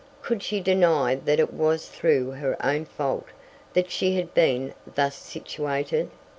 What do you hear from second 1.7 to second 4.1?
through her own fault that